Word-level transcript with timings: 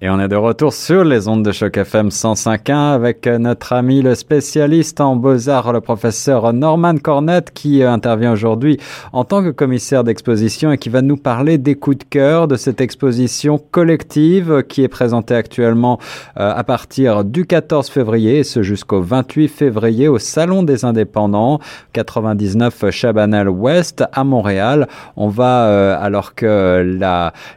Et 0.00 0.08
on 0.08 0.20
est 0.20 0.28
de 0.28 0.36
retour 0.36 0.72
sur 0.72 1.02
les 1.02 1.26
ondes 1.26 1.44
de 1.44 1.50
choc 1.50 1.76
FM 1.76 2.10
105.1 2.10 2.94
avec 2.94 3.26
notre 3.26 3.72
ami 3.72 4.00
le 4.00 4.14
spécialiste 4.14 5.00
en 5.00 5.16
beaux-arts, 5.16 5.72
le 5.72 5.80
professeur 5.80 6.52
Norman 6.52 6.98
Cornette, 6.98 7.50
qui 7.50 7.82
intervient 7.82 8.30
aujourd'hui 8.30 8.78
en 9.12 9.24
tant 9.24 9.42
que 9.42 9.50
commissaire 9.50 10.04
d'exposition 10.04 10.70
et 10.70 10.78
qui 10.78 10.88
va 10.88 11.02
nous 11.02 11.16
parler 11.16 11.58
des 11.58 11.74
coups 11.74 11.98
de 11.98 12.04
cœur 12.04 12.46
de 12.46 12.54
cette 12.54 12.80
exposition 12.80 13.58
collective 13.58 14.62
qui 14.68 14.84
est 14.84 14.88
présentée 14.88 15.34
actuellement 15.34 15.98
euh, 16.38 16.52
à 16.54 16.62
partir 16.62 17.24
du 17.24 17.44
14 17.44 17.88
février 17.90 18.38
et 18.38 18.44
ce 18.44 18.62
jusqu'au 18.62 19.02
28 19.02 19.48
février 19.48 20.06
au 20.06 20.20
Salon 20.20 20.62
des 20.62 20.84
Indépendants 20.84 21.58
99 21.94 22.90
Chabanel 22.90 23.48
Ouest 23.48 24.04
à 24.12 24.22
Montréal. 24.22 24.86
On 25.16 25.26
va, 25.26 25.64
euh, 25.64 25.98
alors 26.00 26.36
que 26.36 26.86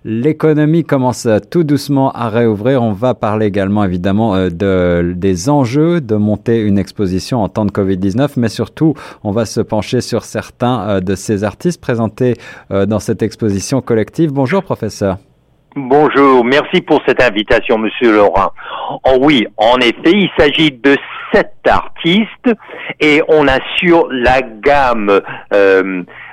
l'économie 0.05 0.83
commence 0.83 1.27
tout 1.51 1.63
doucement 1.63 2.11
à 2.13 2.30
réouvrir. 2.31 2.81
On 2.81 2.93
va 2.93 3.13
parler 3.13 3.45
également 3.45 3.83
évidemment 3.83 4.35
euh, 4.35 4.49
de, 4.49 5.13
des 5.15 5.49
enjeux 5.49 6.01
de 6.01 6.15
monter 6.15 6.59
une 6.61 6.79
exposition 6.79 7.43
en 7.43 7.49
temps 7.49 7.65
de 7.65 7.71
Covid-19, 7.71 8.33
mais 8.37 8.49
surtout 8.49 8.93
on 9.23 9.31
va 9.31 9.45
se 9.45 9.61
pencher 9.61 10.01
sur 10.01 10.23
certains 10.23 10.81
euh, 10.87 10.99
de 10.99 11.15
ces 11.15 11.43
artistes 11.43 11.81
présentés 11.81 12.35
euh, 12.71 12.85
dans 12.85 12.99
cette 12.99 13.21
exposition 13.21 13.81
collective. 13.81 14.31
Bonjour 14.31 14.63
professeur. 14.63 15.17
Bonjour, 15.75 16.43
merci 16.43 16.81
pour 16.81 17.01
cette 17.05 17.21
invitation, 17.21 17.77
Monsieur 17.77 18.13
Laurent. 18.13 18.51
Oh 19.05 19.17
oui, 19.21 19.47
en 19.55 19.77
effet, 19.77 20.11
il 20.11 20.29
s'agit 20.37 20.71
de 20.71 20.97
sept 21.33 21.53
artistes 21.65 22.51
et 22.99 23.21
on 23.29 23.47
assure 23.47 24.09
la 24.11 24.41
gamme 24.41 25.21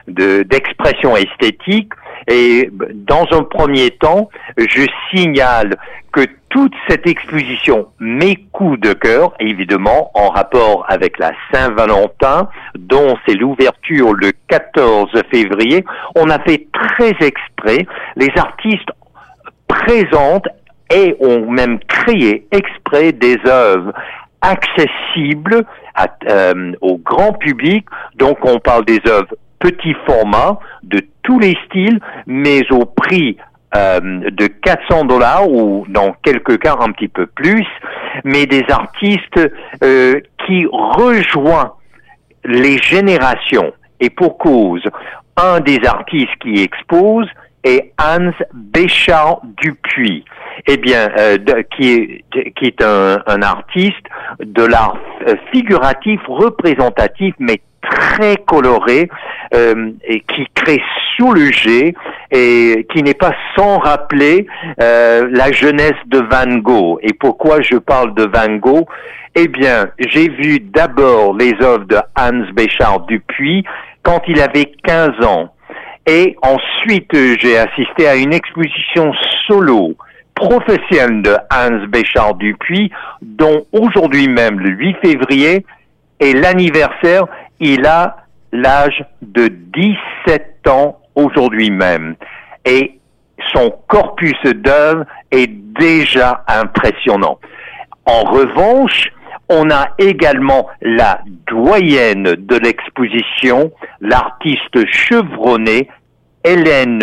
d'expression 0.08 1.16
esthétique 1.16 1.92
et 2.26 2.70
dans 2.72 3.26
un 3.30 3.42
premier 3.42 3.90
temps, 3.90 4.28
je 4.56 4.86
signale 5.10 5.76
que 6.12 6.22
toute 6.48 6.72
cette 6.88 7.06
exposition, 7.06 7.88
mes 8.00 8.36
coups 8.52 8.80
de 8.80 8.92
cœur, 8.92 9.34
évidemment, 9.38 10.10
en 10.14 10.28
rapport 10.30 10.84
avec 10.88 11.18
la 11.18 11.32
Saint-Valentin, 11.52 12.48
dont 12.78 13.16
c'est 13.26 13.34
l'ouverture 13.34 14.14
le 14.14 14.32
14 14.48 15.10
février, 15.30 15.84
on 16.16 16.28
a 16.30 16.38
fait 16.40 16.66
très 16.72 17.14
exprès. 17.20 17.86
Les 18.16 18.30
artistes 18.36 18.90
présentent 19.66 20.48
et 20.90 21.16
ont 21.20 21.50
même 21.50 21.78
créé 21.80 22.46
exprès 22.50 23.12
des 23.12 23.36
œuvres 23.46 23.92
accessibles 24.40 25.64
euh, 26.28 26.72
au 26.80 26.96
grand 26.98 27.32
public. 27.34 27.86
Donc 28.16 28.38
on 28.42 28.58
parle 28.58 28.84
des 28.84 29.00
œuvres 29.06 29.34
petit 29.58 29.94
format 30.06 30.58
de 30.82 31.00
tous 31.22 31.38
les 31.38 31.56
styles, 31.66 32.00
mais 32.26 32.62
au 32.70 32.84
prix 32.84 33.36
euh, 33.76 34.00
de 34.30 34.46
400 34.46 35.04
dollars 35.04 35.46
ou 35.46 35.84
dans 35.90 36.14
quelques 36.22 36.58
cas 36.58 36.76
un 36.80 36.90
petit 36.90 37.08
peu 37.08 37.26
plus, 37.26 37.66
mais 38.24 38.46
des 38.46 38.64
artistes 38.70 39.38
euh, 39.84 40.20
qui 40.46 40.66
rejoignent 40.72 41.72
les 42.44 42.78
générations. 42.78 43.72
Et 44.00 44.08
pour 44.08 44.38
cause, 44.38 44.82
un 45.36 45.60
des 45.60 45.80
artistes 45.86 46.34
qui 46.40 46.62
expose 46.62 47.28
est 47.62 47.92
Hans 48.00 48.32
Béchard 48.54 49.40
Dupuis. 49.60 50.24
Eh 50.66 50.78
bien, 50.78 51.10
euh, 51.18 51.36
qui 51.76 51.90
est, 51.90 52.24
qui 52.56 52.64
est 52.64 52.82
un, 52.82 53.18
un 53.26 53.42
artiste 53.42 54.06
de 54.40 54.64
l'art 54.64 54.96
figuratif, 55.52 56.20
représentatif, 56.26 57.34
mais 57.38 57.60
très 57.80 58.36
coloré 58.36 59.08
euh, 59.54 59.92
et 60.04 60.20
qui 60.20 60.46
crée 60.54 60.82
sous 61.16 61.32
le 61.32 61.50
jet 61.52 61.94
et 62.30 62.86
qui 62.92 63.02
n'est 63.02 63.14
pas 63.14 63.34
sans 63.56 63.78
rappeler 63.78 64.46
euh, 64.80 65.28
la 65.30 65.52
jeunesse 65.52 65.94
de 66.06 66.18
Van 66.18 66.58
Gogh. 66.58 66.98
Et 67.02 67.12
pourquoi 67.12 67.60
je 67.62 67.76
parle 67.76 68.14
de 68.14 68.24
Van 68.24 68.56
Gogh? 68.56 68.86
Eh 69.34 69.48
bien, 69.48 69.88
j'ai 69.98 70.28
vu 70.28 70.58
d'abord 70.60 71.36
les 71.36 71.54
œuvres 71.62 71.84
de 71.84 71.98
Hans 72.18 72.52
Béchard 72.54 73.06
Dupuis 73.06 73.64
quand 74.02 74.20
il 74.26 74.40
avait 74.40 74.72
15 74.84 75.24
ans. 75.24 75.54
Et 76.06 76.36
ensuite, 76.42 77.10
j'ai 77.12 77.58
assisté 77.58 78.08
à 78.08 78.16
une 78.16 78.32
exposition 78.32 79.12
solo 79.46 79.94
professionnelle 80.34 81.22
de 81.22 81.36
Hans 81.52 81.86
Béchard 81.88 82.34
Dupuis, 82.34 82.90
dont 83.20 83.64
aujourd'hui 83.72 84.28
même, 84.28 84.60
le 84.60 84.70
8 84.70 84.96
février, 85.04 85.66
est 86.20 86.32
l'anniversaire 86.32 87.26
il 87.60 87.86
a 87.86 88.16
l'âge 88.52 89.04
de 89.22 89.48
17 89.48 90.68
ans 90.68 91.00
aujourd'hui 91.14 91.70
même. 91.70 92.16
Et 92.64 92.98
son 93.52 93.74
corpus 93.88 94.40
d'œuvres 94.42 95.04
est 95.30 95.48
déjà 95.48 96.44
impressionnant. 96.48 97.38
En 98.06 98.22
revanche, 98.24 99.10
on 99.48 99.70
a 99.70 99.88
également 99.98 100.68
la 100.82 101.20
doyenne 101.46 102.34
de 102.38 102.56
l'exposition, 102.56 103.72
l'artiste 104.00 104.86
chevronnée 104.86 105.88
Hélène 106.44 107.02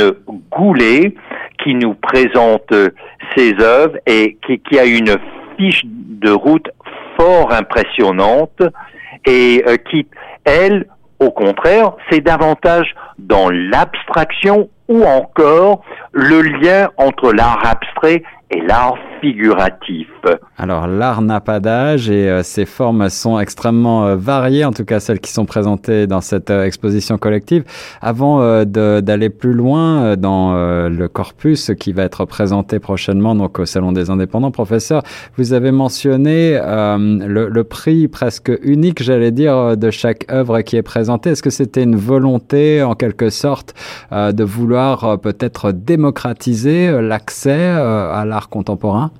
Goulet, 0.51 1.15
qui 1.63 1.75
nous 1.75 1.93
présente 1.95 2.73
ses 3.35 3.55
œuvres 3.59 3.97
et 4.05 4.37
qui, 4.45 4.59
qui 4.59 4.79
a 4.79 4.85
une 4.85 5.17
fiche 5.57 5.81
de 5.85 6.31
route 6.31 6.69
fort 7.17 7.51
impressionnante 7.51 8.61
et 9.25 9.63
euh, 9.67 9.77
qui, 9.77 10.07
elle, 10.43 10.87
au 11.19 11.31
contraire, 11.31 11.93
c'est 12.09 12.21
davantage 12.21 12.93
dans 13.17 13.49
l'abstraction 13.49 14.69
ou 14.87 15.03
encore 15.03 15.83
le 16.11 16.41
lien 16.41 16.89
entre 16.97 17.33
l'art 17.33 17.61
abstrait 17.65 18.23
l'art 18.61 18.97
figuratif. 19.21 20.07
Alors 20.57 20.87
l'art 20.87 21.21
n'a 21.21 21.41
pas 21.41 21.59
d'âge 21.59 22.09
et 22.09 22.29
euh, 22.29 22.43
ses 22.43 22.65
formes 22.65 23.09
sont 23.09 23.39
extrêmement 23.39 24.05
euh, 24.05 24.15
variées, 24.15 24.65
en 24.65 24.71
tout 24.71 24.85
cas 24.85 24.99
celles 24.99 25.19
qui 25.19 25.31
sont 25.31 25.45
présentées 25.45 26.07
dans 26.07 26.21
cette 26.21 26.49
euh, 26.49 26.63
exposition 26.63 27.17
collective. 27.17 27.63
Avant 28.01 28.65
d'aller 28.65 29.29
plus 29.29 29.53
loin 29.53 30.15
dans 30.15 30.53
le 30.55 31.07
corpus 31.07 31.71
qui 31.79 31.93
va 31.93 32.03
être 32.03 32.25
présenté 32.25 32.79
prochainement 32.79 33.35
donc 33.35 33.59
au 33.59 33.65
Salon 33.65 33.91
des 33.91 34.09
Indépendants, 34.09 34.51
professeur, 34.51 35.03
vous 35.37 35.53
avez 35.53 35.71
mentionné 35.71 36.53
le, 36.53 37.49
le, 37.49 37.63
prix 37.63 38.07
presque 38.07 38.51
unique, 38.63 39.01
j'allais 39.01 39.31
dire, 39.31 39.77
de 39.77 39.89
chaque 39.89 40.31
œuvre 40.31 40.61
qui 40.61 40.77
est 40.77 40.83
présentée. 40.83 41.31
Est-ce 41.31 41.43
que 41.43 41.49
c'était 41.49 41.83
une 41.83 41.95
volonté 41.95 42.83
en 42.83 42.95
quelque 42.95 43.29
sorte 43.29 43.73
de 44.11 44.43
vouloir 44.43 45.19
peut-être 45.19 45.71
démocratiser 45.71 47.01
l'accès 47.01 47.69
à 47.69 48.23
l'art 48.25 48.44
contemporain 48.47 49.11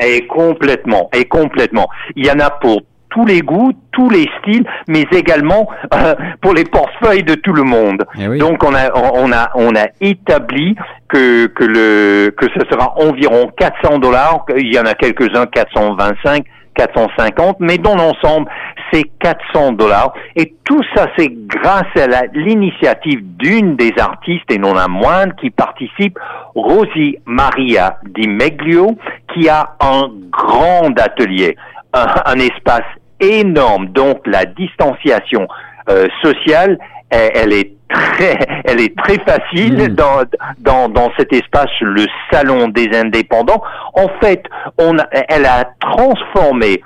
et 0.00 0.26
complètement, 0.26 1.08
et 1.14 1.24
complètement. 1.24 1.88
Il 2.16 2.26
y 2.26 2.30
en 2.30 2.38
a 2.40 2.50
pour 2.50 2.82
tous 3.10 3.24
les 3.24 3.40
goûts, 3.40 3.72
tous 3.92 4.10
les 4.10 4.26
styles, 4.40 4.66
mais 4.88 5.04
également 5.12 5.68
euh, 5.94 6.14
pour 6.42 6.52
les 6.52 6.64
portefeuilles 6.64 7.22
de 7.22 7.34
tout 7.34 7.54
le 7.54 7.62
monde. 7.62 8.04
Eh 8.18 8.38
Donc 8.38 8.62
on 8.62 8.74
a 8.74 8.92
on 9.14 9.32
a 9.32 9.50
on 9.54 9.74
a 9.74 9.86
établi 10.00 10.76
que 11.08 11.46
que 11.46 11.64
le 11.64 12.30
que 12.36 12.46
ce 12.54 12.60
sera 12.70 12.94
environ 12.98 13.50
400 13.56 14.00
dollars. 14.00 14.44
Il 14.56 14.74
y 14.74 14.78
en 14.78 14.84
a 14.84 14.94
quelques-uns 14.94 15.46
425, 15.46 16.44
450, 16.74 17.56
mais 17.60 17.78
dans 17.78 17.96
l'ensemble 17.96 18.50
c'est 18.92 19.04
400 19.20 19.72
dollars. 19.72 20.12
Et 20.34 20.54
tout 20.64 20.82
ça 20.94 21.06
c'est 21.16 21.28
grâce 21.28 21.84
à 21.96 22.26
l'initiative 22.34 23.20
d'une 23.36 23.76
des 23.76 23.92
artistes 23.98 24.50
et 24.50 24.58
non 24.58 24.74
la 24.74 24.88
moindre 24.88 25.34
qui 25.36 25.50
participe, 25.50 26.18
Rosie 26.54 27.16
Maria 27.26 27.98
Di 28.04 28.28
Meglio, 28.28 28.96
qui 29.32 29.48
a 29.48 29.76
un 29.80 30.10
grand 30.30 30.98
atelier, 30.98 31.56
un, 31.92 32.38
espace 32.38 32.86
énorme. 33.20 33.88
Donc 33.88 34.26
la 34.26 34.44
distanciation 34.44 35.48
euh, 35.88 36.06
sociale, 36.22 36.78
elle, 37.10 37.52
est 37.52 37.72
très, 37.88 38.38
elle 38.64 38.80
est 38.80 38.96
très 38.96 39.18
facile 39.18 39.90
mm. 39.90 39.94
dans, 39.94 40.24
dans, 40.58 40.88
dans 40.88 41.10
cet 41.18 41.32
espace, 41.32 41.70
le 41.80 42.06
salon 42.30 42.68
des 42.68 42.88
indépendants. 42.94 43.62
En 43.94 44.08
fait, 44.20 44.44
on 44.78 44.96
elle 45.28 45.46
a 45.46 45.64
transformé 45.80 46.82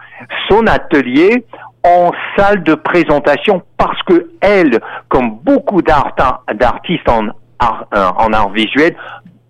son 0.48 0.66
atelier 0.66 1.44
en 1.84 2.10
salle 2.36 2.62
de 2.62 2.74
présentation 2.74 3.62
parce 3.76 4.02
que 4.02 4.30
elle, 4.40 4.80
comme 5.08 5.38
beaucoup 5.42 5.82
d'artistes 5.82 7.08
en 7.08 7.28
art, 7.58 7.86
en 7.92 8.32
art 8.32 8.50
visuel, 8.50 8.94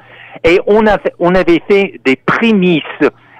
et 0.44 0.60
on, 0.66 0.86
a 0.86 0.98
on 1.18 1.34
avait 1.34 1.62
fait 1.68 1.98
des 2.04 2.16
prémices 2.16 2.82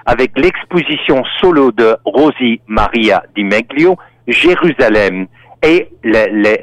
avec 0.05 0.37
l'exposition 0.37 1.23
solo 1.39 1.71
de 1.71 1.95
Rosie 2.05 2.61
Maria 2.67 3.23
Di 3.35 3.43
Meglio, 3.43 3.97
Jérusalem. 4.27 5.25
Et 5.63 5.89
les, 6.03 6.27
les, 6.31 6.61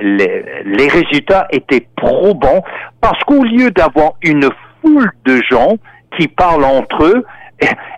les, 0.65 0.89
résultats 0.89 1.49
étaient 1.51 1.85
probants 1.97 2.63
parce 3.01 3.19
qu'au 3.25 3.43
lieu 3.43 3.73
d'avoir 3.73 4.13
une 4.23 4.49
foule 4.81 5.11
de 5.25 5.43
gens 5.51 5.79
qui 6.17 6.29
parlent 6.29 6.65
entre 6.65 7.05
eux, 7.05 7.25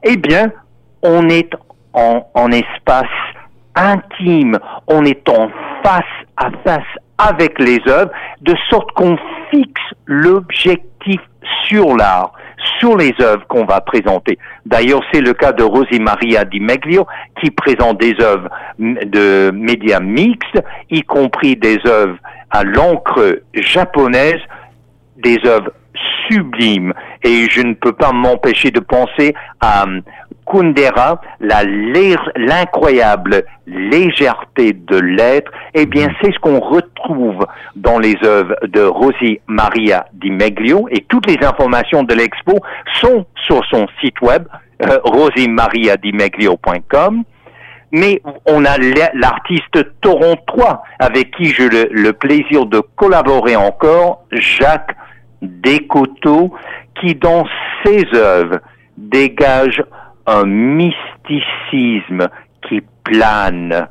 eh 0.02 0.16
bien, 0.16 0.50
on 1.02 1.28
est 1.28 1.50
en, 1.92 2.50
espace 2.52 3.06
intime, 3.74 4.58
on 4.86 5.04
est 5.04 5.28
en 5.28 5.48
face 5.82 6.04
à 6.36 6.50
face 6.64 6.84
avec 7.18 7.58
les 7.58 7.80
œuvres, 7.88 8.10
de 8.42 8.54
sorte 8.68 8.90
qu'on 8.92 9.16
fixe 9.50 9.80
l'objectif 10.04 11.20
sur 11.64 11.96
l'art, 11.96 12.32
sur 12.78 12.96
les 12.96 13.14
œuvres 13.20 13.46
qu'on 13.48 13.64
va 13.64 13.80
présenter. 13.80 14.38
D'ailleurs, 14.66 15.00
c'est 15.12 15.20
le 15.20 15.32
cas 15.32 15.52
de 15.52 15.62
Rosie 15.62 16.00
Maria 16.00 16.44
Di 16.44 16.60
Meglio, 16.60 17.06
qui 17.40 17.50
présente 17.50 17.98
des 17.98 18.14
œuvres 18.20 18.48
de 18.78 19.50
médias 19.54 20.00
mixtes, 20.00 20.62
y 20.90 21.02
compris 21.02 21.56
des 21.56 21.78
œuvres 21.86 22.16
à 22.50 22.64
l'encre 22.64 23.40
japonaise, 23.54 24.40
des 25.16 25.38
œuvres 25.46 25.72
sublimes. 26.28 26.92
Et 27.26 27.50
je 27.50 27.60
ne 27.60 27.74
peux 27.74 27.92
pas 27.92 28.12
m'empêcher 28.12 28.70
de 28.70 28.78
penser 28.78 29.34
à 29.60 29.84
Kundera, 30.46 31.20
l'incroyable 31.40 33.44
légèreté 33.66 34.74
de 34.74 34.96
l'être, 34.96 35.50
eh 35.74 35.86
bien, 35.86 36.06
c'est 36.22 36.32
ce 36.32 36.38
qu'on 36.38 36.60
retrouve 36.60 37.44
dans 37.74 37.98
les 37.98 38.14
œuvres 38.22 38.54
de 38.62 38.82
Rosie 38.82 39.40
Maria 39.48 40.06
Di 40.12 40.30
Meglio 40.30 40.86
et 40.92 41.04
toutes 41.08 41.26
les 41.26 41.44
informations 41.44 42.04
de 42.04 42.14
l'expo 42.14 42.60
sont 43.00 43.26
sur 43.44 43.64
son 43.66 43.88
site 44.00 44.20
web, 44.20 44.44
euh, 44.82 45.00
rosiemariadimeglio.com. 45.02 47.24
Mais 47.90 48.22
on 48.46 48.64
a 48.64 48.78
l'artiste 49.14 50.00
torontois 50.00 50.84
avec 51.00 51.32
qui 51.32 51.46
j'ai 51.46 51.68
le, 51.68 51.88
le, 51.90 52.12
plaisir 52.12 52.66
de 52.66 52.80
collaborer 52.94 53.56
encore, 53.56 54.22
Jacques 54.32 54.94
Descoteaux, 55.42 56.54
qui 57.00 57.14
dans 57.14 57.46
ses 57.84 58.04
œuvres 58.14 58.60
dégage 58.96 59.82
un 60.26 60.44
mysticisme 60.44 62.28
qui 62.68 62.82
plane 63.04 63.88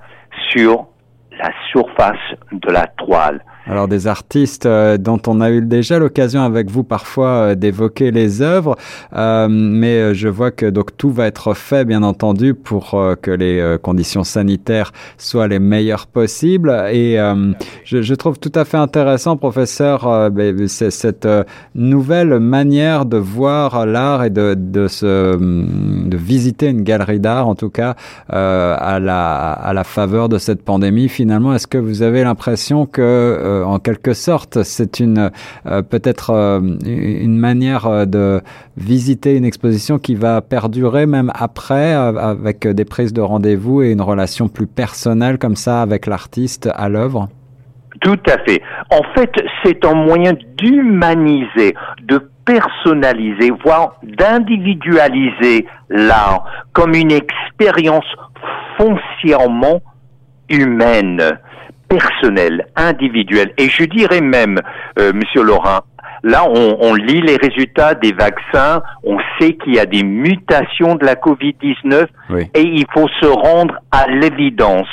sur 0.49 0.87
la 1.31 1.51
surface 1.71 2.17
de 2.51 2.71
la 2.71 2.87
toile. 2.97 3.43
Alors 3.67 3.87
des 3.87 4.05
artistes 4.05 4.67
euh, 4.67 4.97
dont 4.97 5.19
on 5.25 5.41
a 5.41 5.49
eu 5.49 5.61
déjà 5.61 5.97
l'occasion 5.97 6.41
avec 6.41 6.69
vous 6.69 6.83
parfois 6.83 7.27
euh, 7.27 7.55
d'évoquer 7.55 8.11
les 8.11 8.43
œuvres, 8.43 8.75
euh, 9.15 9.47
mais 9.49 10.13
je 10.13 10.27
vois 10.27 10.51
que 10.51 10.67
donc 10.67 10.95
tout 10.97 11.09
va 11.09 11.25
être 11.25 11.55
fait 11.55 11.83
bien 11.83 12.03
entendu 12.03 12.53
pour 12.53 12.91
que 13.21 13.31
les 13.31 13.77
conditions 13.81 14.23
sanitaires 14.23 14.91
soient 15.17 15.47
les 15.47 15.59
meilleures 15.59 16.07
possibles. 16.07 16.69
Et 16.91 17.17
je, 17.83 18.01
je, 18.01 18.15
trouve 18.15 18.39
tout 18.39 18.51
à 18.55 18.65
fait 18.65 18.77
intéressant, 18.77 19.37
professeur, 19.37 20.31
cette 20.67 21.27
nouvelle 21.73 22.39
manière 22.39 23.05
de 23.05 23.17
voir 23.17 23.85
l'art 23.85 24.23
et 24.23 24.29
de, 24.29 24.55
de, 24.57 24.87
se, 24.87 25.35
de 25.35 26.17
visiter 26.17 26.67
une 26.67 26.81
galerie 26.83 27.19
d'art, 27.19 27.47
en 27.47 27.55
tout 27.55 27.69
cas 27.69 27.95
à 28.29 28.99
la 28.99 29.51
à 29.51 29.73
la 29.73 29.83
faveur 29.83 30.29
de 30.29 30.37
cette 30.37 30.63
pandémie. 30.63 31.09
Finalement, 31.09 31.53
est-ce 31.53 31.67
que 31.67 31.77
vous 31.77 32.01
avez 32.01 32.23
l'impression 32.23 32.85
que 32.85 33.01
euh, 33.54 33.54
en 33.63 33.79
quelque 33.79 34.13
sorte, 34.13 34.63
c'est 34.63 34.99
une 34.99 35.31
euh, 35.65 35.81
peut-être 35.81 36.31
euh, 36.31 36.59
une 36.85 37.37
manière 37.37 38.07
de 38.07 38.41
visiter 38.77 39.35
une 39.35 39.45
exposition 39.45 39.99
qui 39.99 40.15
va 40.15 40.41
perdurer 40.41 41.05
même 41.05 41.31
après, 41.35 41.93
avec 41.93 42.67
des 42.67 42.85
prises 42.85 43.13
de 43.13 43.21
rendez-vous 43.21 43.83
et 43.83 43.91
une 43.91 44.01
relation 44.01 44.47
plus 44.47 44.67
personnelle 44.67 45.37
comme 45.37 45.55
ça 45.55 45.81
avec 45.81 46.07
l'artiste 46.07 46.69
à 46.75 46.89
l'œuvre. 46.89 47.29
Tout 48.01 48.19
à 48.27 48.37
fait. 48.39 48.61
En 48.91 49.01
fait, 49.15 49.31
c'est 49.63 49.85
un 49.85 49.93
moyen 49.93 50.33
d'humaniser, 50.57 51.73
de 52.03 52.29
personnaliser, 52.45 53.51
voire 53.63 53.95
d'individualiser 54.03 55.65
l'art 55.89 56.45
comme 56.73 56.93
une 56.93 57.11
expérience 57.11 58.05
foncièrement 58.77 59.81
humaine 60.49 61.39
personnel, 61.87 62.65
individuel. 62.75 63.53
Et 63.57 63.69
je 63.69 63.83
dirais 63.83 64.21
même, 64.21 64.59
euh, 64.99 65.13
Monsieur 65.13 65.43
Laurent, 65.43 65.81
là, 66.23 66.43
on, 66.47 66.77
on, 66.79 66.93
lit 66.95 67.21
les 67.21 67.37
résultats 67.37 67.93
des 67.93 68.11
vaccins, 68.11 68.81
on 69.03 69.17
sait 69.39 69.53
qu'il 69.53 69.75
y 69.75 69.79
a 69.79 69.85
des 69.85 70.03
mutations 70.03 70.95
de 70.95 71.05
la 71.05 71.15
Covid-19 71.15 72.07
et 72.53 72.61
il 72.61 72.85
faut 72.93 73.07
se 73.21 73.27
rendre 73.27 73.75
à 73.91 74.07
l'évidence, 74.07 74.87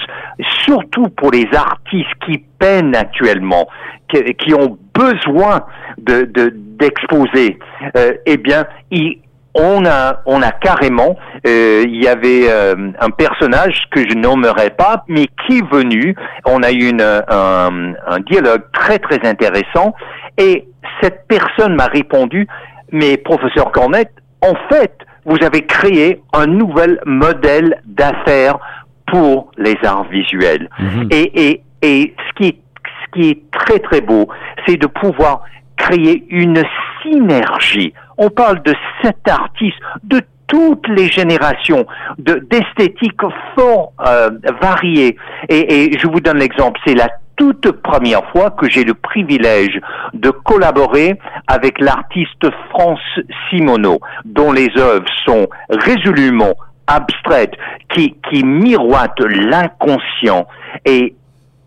surtout 0.64 1.08
pour 1.08 1.30
les 1.30 1.48
artistes 1.54 2.10
qui 2.26 2.44
peinent 2.58 2.94
actuellement, 2.94 3.66
qui, 4.08 4.22
qui 4.34 4.54
ont 4.54 4.78
besoin 4.94 5.64
de 5.98 6.30
d'exposer. 6.78 7.58
euh, 7.96 8.14
eh 8.26 8.36
bien, 8.36 8.66
il, 8.90 9.20
on 9.54 9.84
a, 9.84 10.22
on 10.26 10.40
a 10.42 10.50
carrément, 10.50 11.16
euh, 11.46 11.84
il 11.86 12.02
y 12.02 12.08
avait 12.08 12.48
euh, 12.48 12.90
un 12.98 13.10
personnage 13.10 13.82
que 13.90 14.00
je 14.00 14.14
nommerai 14.16 14.70
pas, 14.70 15.04
mais 15.08 15.26
qui 15.46 15.58
est 15.58 15.70
venu. 15.70 16.14
On 16.46 16.62
a 16.62 16.72
eu 16.72 16.88
une, 16.88 17.02
un, 17.02 17.92
un 18.06 18.20
dialogue 18.20 18.62
très 18.72 18.98
très 18.98 19.26
intéressant, 19.26 19.94
et 20.38 20.66
cette 21.00 21.26
personne 21.28 21.74
m'a 21.74 21.86
répondu, 21.86 22.46
mais 22.90 23.16
professeur 23.16 23.72
Cornette, 23.72 24.12
en 24.40 24.54
fait, 24.70 24.92
vous 25.24 25.36
avez 25.42 25.66
créé 25.66 26.20
un 26.32 26.46
nouvel 26.46 27.00
modèle 27.06 27.80
d'affaires 27.84 28.58
pour 29.06 29.50
les 29.56 29.76
arts 29.84 30.08
visuels. 30.08 30.68
Mhm. 30.78 31.08
Et, 31.10 31.50
et, 31.50 31.62
et 31.82 32.14
ce 32.28 32.32
qui 32.34 32.48
est, 32.48 32.58
ce 33.04 33.20
qui 33.20 33.30
est 33.30 33.50
très 33.52 33.78
très 33.78 34.00
beau, 34.00 34.28
c'est 34.66 34.76
de 34.76 34.86
pouvoir 34.86 35.42
créer 35.76 36.24
une 36.30 36.62
synergie 37.02 37.92
on 38.18 38.30
parle 38.30 38.62
de 38.62 38.74
sept 39.02 39.28
artistes 39.28 39.78
de 40.02 40.22
toutes 40.52 40.86
les 40.88 41.08
générations, 41.08 41.86
d'esthétiques 42.18 43.22
fort 43.56 43.92
euh, 44.06 44.30
variées. 44.60 45.16
Et, 45.48 45.96
je 45.98 46.06
vous 46.06 46.20
donne 46.20 46.38
l'exemple, 46.38 46.78
c'est 46.86 46.94
la 46.94 47.08
toute 47.36 47.70
première 47.70 48.30
fois 48.32 48.50
que 48.50 48.68
j'ai 48.68 48.84
le 48.84 48.92
privilège 48.92 49.80
de 50.12 50.28
collaborer 50.28 51.18
avec 51.46 51.80
l'artiste 51.80 52.46
France 52.68 53.00
Simoneau, 53.48 53.98
dont 54.26 54.52
les 54.52 54.68
œuvres 54.76 55.08
sont 55.24 55.48
résolument 55.70 56.52
abstraites, 56.86 57.54
qui, 57.88 58.14
qui 58.30 58.44
miroitent 58.44 59.24
l'inconscient. 59.24 60.46
Et 60.84 61.14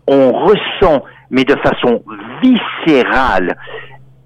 on 0.06 0.32
ressent, 0.32 1.02
mais 1.30 1.42
de 1.42 1.56
façon 1.56 2.04
viscérale, 2.40 3.56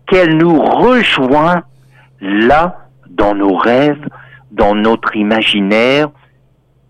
qu'elle 0.06 0.36
nous 0.36 0.60
rejoint 0.60 1.62
là, 2.20 2.86
dans 3.08 3.34
nos 3.34 3.56
rêves, 3.56 4.08
dans 4.50 4.74
notre 4.74 5.16
imaginaire 5.16 6.10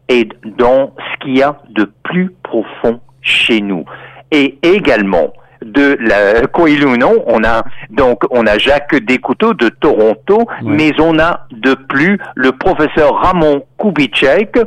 et 0.09 0.29
dans 0.45 0.95
ce 0.99 1.25
qu'il 1.25 1.39
y 1.39 1.43
a 1.43 1.59
de 1.71 1.91
plus 2.03 2.31
profond 2.43 3.01
chez 3.23 3.61
nous. 3.61 3.85
Et 4.31 4.59
également, 4.63 5.33
de 5.63 5.97
la 6.01 6.43
non 6.99 7.23
on 7.27 7.45
a 7.45 7.63
donc 7.91 8.23
on 8.31 8.47
a 8.47 8.59
Jacques 8.59 8.97
Descouteaux 8.97 9.55
de 9.55 9.69
Toronto, 9.69 10.47
mais 10.63 10.93
on 11.01 11.19
a 11.19 11.47
de 11.51 11.75
plus 11.75 12.19
le 12.35 12.53
professeur 12.53 13.15
Ramon 13.17 13.65
Kubitschek, 13.79 14.59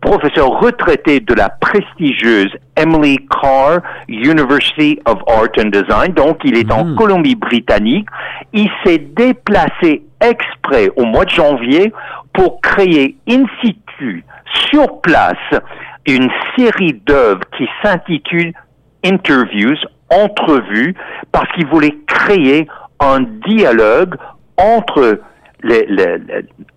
professeur 0.00 0.48
retraité 0.60 1.20
de 1.20 1.34
la 1.34 1.48
prestigieuse 1.48 2.50
Emily 2.76 3.18
Carr 3.30 3.80
University 4.08 4.98
of 5.06 5.18
Art 5.26 5.50
and 5.58 5.70
Design. 5.70 6.12
Donc, 6.14 6.38
il 6.44 6.56
est 6.56 6.70
en 6.72 6.84
hmm. 6.84 6.96
Colombie-Britannique. 6.96 8.08
Il 8.52 8.68
s'est 8.84 8.98
déplacé 8.98 10.02
exprès 10.20 10.90
au 10.96 11.04
mois 11.04 11.24
de 11.24 11.30
janvier 11.30 11.92
pour 12.32 12.60
créer 12.60 13.16
in 13.28 13.44
situ, 13.62 14.24
sur 14.70 15.00
place, 15.00 15.36
une 16.06 16.30
série 16.56 17.00
d'œuvres 17.06 17.44
qui 17.56 17.66
s'intitule 17.82 18.52
Interviews, 19.04 19.76
entrevues, 20.10 20.94
parce 21.30 21.50
qu'il 21.52 21.66
voulait 21.66 21.96
créer 22.06 22.66
un 23.00 23.20
dialogue 23.46 24.16
entre 24.56 25.20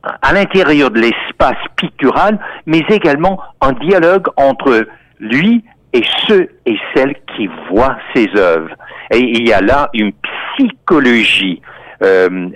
à 0.03 0.33
l'intérieur 0.33 0.89
de 0.89 0.99
l'espace 0.99 1.57
pictural, 1.75 2.39
mais 2.65 2.83
également 2.89 3.39
un 3.61 3.73
dialogue 3.73 4.27
entre 4.37 4.87
lui 5.19 5.63
et 5.93 6.03
ceux 6.27 6.49
et 6.65 6.77
celles 6.95 7.15
qui 7.35 7.49
voient 7.69 7.97
ses 8.15 8.27
œuvres. 8.35 8.73
Et 9.11 9.19
il 9.19 9.47
y 9.47 9.53
a 9.53 9.61
là 9.61 9.89
une 9.93 10.11
psychologie 10.55 11.61
euh, 12.01 12.49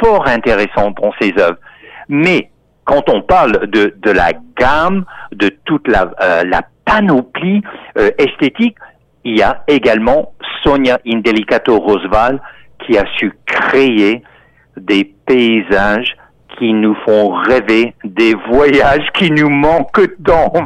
fort 0.00 0.26
intéressantes 0.26 0.96
dans 1.00 1.12
ses 1.20 1.32
œuvres. 1.38 1.58
Mais 2.08 2.50
quand 2.84 3.08
on 3.08 3.22
parle 3.22 3.66
de, 3.70 3.94
de 3.96 4.10
la 4.10 4.32
gamme, 4.58 5.04
de 5.32 5.48
toute 5.64 5.88
la, 5.88 6.10
la 6.44 6.62
panoplie 6.84 7.62
esthétique, 8.18 8.76
il 9.24 9.38
y 9.38 9.42
a 9.42 9.62
également 9.68 10.34
Sonia 10.62 10.98
Indelicato 11.06 11.78
Rosval 11.78 12.40
qui 12.84 12.98
a 12.98 13.04
su 13.16 13.32
créer 13.46 14.22
des 14.76 15.04
paysages 15.04 16.16
qui 16.58 16.72
nous 16.72 16.96
font 17.04 17.30
rêver 17.30 17.94
des 18.04 18.34
voyages 18.50 19.06
qui 19.18 19.30
nous 19.30 19.48
manquent 19.48 20.08
tant 20.24 20.52
eh 20.54 20.60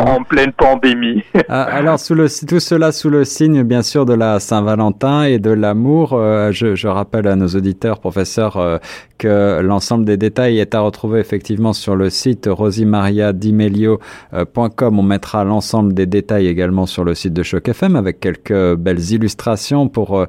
en, 0.00 0.22
pleine 0.24 0.52
pandémie. 0.52 1.22
Ah, 1.48 1.64
alors, 1.64 1.98
sous 2.00 2.14
le, 2.14 2.28
tout 2.46 2.60
cela 2.60 2.90
sous 2.90 3.10
le 3.10 3.24
signe, 3.24 3.64
bien 3.64 3.82
sûr, 3.82 4.06
de 4.06 4.14
la 4.14 4.40
Saint-Valentin 4.40 5.24
et 5.24 5.38
de 5.38 5.50
l'amour. 5.50 6.14
Euh, 6.14 6.52
je, 6.52 6.74
je, 6.74 6.88
rappelle 6.88 7.28
à 7.28 7.36
nos 7.36 7.48
auditeurs, 7.48 8.00
professeurs, 8.00 8.56
euh, 8.56 8.78
que 9.18 9.60
l'ensemble 9.60 10.06
des 10.06 10.16
détails 10.16 10.58
est 10.58 10.74
à 10.74 10.80
retrouver 10.80 11.20
effectivement 11.20 11.74
sur 11.74 11.96
le 11.96 12.08
site 12.10 12.48
rosimariadimelio.com. 12.50 14.98
On 14.98 15.02
mettra 15.02 15.44
l'ensemble 15.44 15.92
des 15.92 16.06
détails 16.06 16.46
également 16.48 16.86
sur 16.86 17.04
le 17.04 17.14
site 17.14 17.34
de 17.34 17.42
Choc 17.42 17.68
FM 17.68 17.94
avec 17.94 18.20
quelques 18.20 18.74
belles 18.74 19.12
illustrations 19.12 19.88
pour 19.88 20.18
euh, 20.18 20.26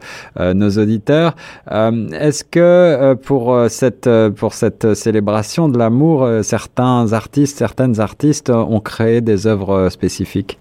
nos 0.54 0.72
auditeurs. 0.72 1.38
Est-ce 1.72 2.44
que 2.44 3.13
pour 3.15 3.58
cette 3.70 4.10
pour 4.36 4.54
cette 4.54 4.75
célébration 4.94 5.70
de 5.70 5.77
l'amour, 5.77 6.24
euh, 6.24 6.41
certains 6.41 7.13
artistes, 7.13 7.58
certaines 7.58 8.00
artistes 8.00 8.50
ont 8.50 8.79
créé 8.79 9.22
des 9.22 9.48
œuvres 9.48 9.72
euh, 9.72 9.89
spécifiques. 9.89 10.58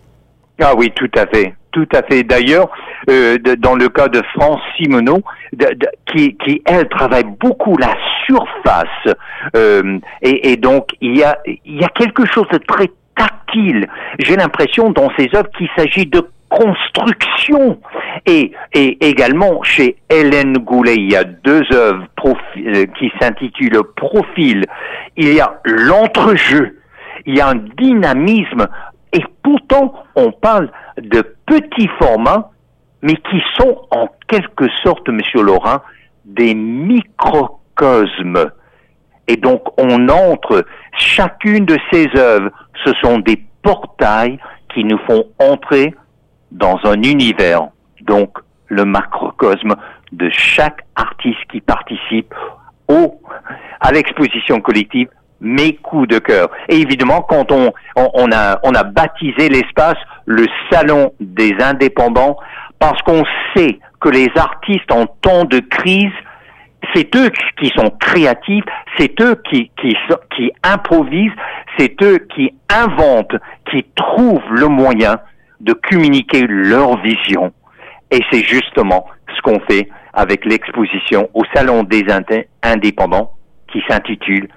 Ah 0.60 0.74
oui, 0.76 0.92
tout 0.94 1.10
à 1.16 1.26
fait, 1.26 1.54
tout 1.72 1.88
à 1.92 2.02
fait. 2.02 2.22
D'ailleurs, 2.22 2.70
euh, 3.10 3.38
dans 3.58 3.74
le 3.74 3.88
cas 3.88 4.08
de 4.08 4.22
France 4.34 4.60
Simoneau, 4.76 5.20
qui, 6.06 6.36
qui, 6.36 6.62
elle 6.64 6.88
travaille 6.88 7.24
beaucoup 7.40 7.76
la 7.76 7.94
surface, 8.24 9.14
et, 10.22 10.56
donc 10.56 10.88
il 11.00 11.18
y 11.18 11.24
a, 11.24 11.38
il 11.46 11.80
y 11.80 11.84
a 11.84 11.88
quelque 11.88 12.24
chose 12.26 12.46
de 12.52 12.58
très 12.58 12.90
tactile. 13.16 13.86
J'ai 14.20 14.36
l'impression 14.36 14.90
dans 14.90 15.10
ces 15.18 15.28
œuvres 15.34 15.50
qu'il 15.56 15.68
s'agit 15.76 16.06
de 16.06 16.24
construction. 16.54 17.80
Et, 18.26 18.52
et 18.72 19.06
également 19.06 19.62
chez 19.62 19.96
Hélène 20.08 20.58
Goulet, 20.58 20.94
il 20.94 21.12
y 21.12 21.16
a 21.16 21.24
deux 21.24 21.62
œuvres 21.72 22.06
euh, 22.24 22.86
qui 22.98 23.12
s'intitulent 23.20 23.82
Profil. 23.96 24.64
Il 25.16 25.34
y 25.34 25.40
a 25.40 25.60
l'entrejeu, 25.64 26.78
il 27.26 27.36
y 27.36 27.40
a 27.40 27.48
un 27.48 27.60
dynamisme, 27.76 28.68
et 29.12 29.22
pourtant 29.42 29.94
on 30.14 30.30
parle 30.30 30.70
de 30.98 31.22
petits 31.46 31.90
formats, 31.98 32.50
mais 33.02 33.14
qui 33.16 33.42
sont 33.58 33.82
en 33.90 34.08
quelque 34.28 34.66
sorte, 34.82 35.08
Monsieur 35.08 35.42
Laurent, 35.42 35.80
des 36.24 36.54
microcosmes. 36.54 38.50
Et 39.26 39.36
donc 39.36 39.62
on 39.78 40.08
entre, 40.08 40.64
chacune 40.96 41.64
de 41.66 41.76
ces 41.92 42.08
œuvres, 42.16 42.50
ce 42.84 42.92
sont 43.02 43.18
des 43.18 43.42
portails 43.62 44.38
qui 44.72 44.84
nous 44.84 44.98
font 45.06 45.24
entrer 45.38 45.94
dans 46.54 46.78
un 46.84 47.02
univers, 47.02 47.68
donc 48.02 48.38
le 48.68 48.84
macrocosme 48.84 49.74
de 50.12 50.30
chaque 50.30 50.80
artiste 50.94 51.40
qui 51.50 51.60
participe 51.60 52.32
au, 52.88 53.20
à 53.80 53.92
l'exposition 53.92 54.60
collective 54.60 55.08
mes 55.40 55.74
coups 55.74 56.08
de 56.08 56.18
cœur. 56.18 56.48
Et 56.68 56.76
évidemment, 56.76 57.20
quand 57.22 57.50
on, 57.52 57.72
on, 57.96 58.32
a, 58.32 58.60
on 58.62 58.74
a 58.74 58.84
baptisé 58.84 59.48
l'espace 59.48 59.98
le 60.26 60.46
salon 60.70 61.12
des 61.20 61.54
indépendants, 61.60 62.36
parce 62.78 63.00
qu'on 63.02 63.24
sait 63.54 63.78
que 64.00 64.08
les 64.08 64.30
artistes 64.36 64.90
en 64.90 65.06
temps 65.06 65.44
de 65.44 65.58
crise, 65.58 66.12
c'est 66.94 67.14
eux 67.16 67.30
qui 67.58 67.70
sont 67.76 67.90
créatifs, 67.98 68.64
c'est 68.98 69.20
eux 69.20 69.40
qui, 69.50 69.70
qui, 69.80 69.96
qui 70.36 70.52
improvisent, 70.62 71.32
c'est 71.78 72.00
eux 72.02 72.18
qui 72.34 72.54
inventent, 72.70 73.36
qui 73.70 73.84
trouvent 73.96 74.50
le 74.50 74.68
moyen 74.68 75.18
de 75.64 75.72
communiquer 75.72 76.46
leur 76.46 77.00
vision. 77.02 77.52
Et 78.10 78.20
c'est 78.30 78.42
justement 78.42 79.06
ce 79.34 79.42
qu'on 79.42 79.60
fait 79.60 79.88
avec 80.12 80.44
l'exposition 80.44 81.28
au 81.34 81.42
Salon 81.54 81.82
des 81.82 82.04
indépendants 82.62 83.32
qui 83.72 83.82
s'intitule 83.88 84.48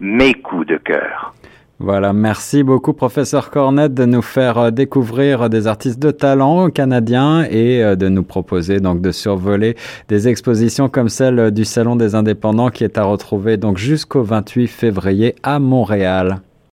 Mes 0.00 0.34
coups 0.34 0.66
de 0.66 0.76
cœur. 0.76 1.34
Voilà, 1.82 2.12
merci 2.12 2.62
beaucoup 2.62 2.92
professeur 2.92 3.50
Cornette 3.50 3.94
de 3.94 4.04
nous 4.04 4.20
faire 4.20 4.58
euh, 4.58 4.70
découvrir 4.70 5.48
des 5.48 5.66
artistes 5.66 5.98
de 5.98 6.10
talent 6.10 6.68
canadiens 6.68 7.46
et 7.50 7.82
euh, 7.82 7.96
de 7.96 8.10
nous 8.10 8.22
proposer 8.22 8.80
donc 8.80 9.00
de 9.00 9.10
survoler 9.12 9.76
des 10.06 10.28
expositions 10.28 10.90
comme 10.90 11.08
celle 11.08 11.50
du 11.52 11.64
Salon 11.64 11.96
des 11.96 12.14
indépendants 12.14 12.68
qui 12.68 12.84
est 12.84 12.98
à 12.98 13.04
retrouver 13.04 13.56
donc 13.56 13.78
jusqu'au 13.78 14.22
28 14.22 14.66
février 14.66 15.36
à 15.42 15.58
Montréal. 15.58 16.42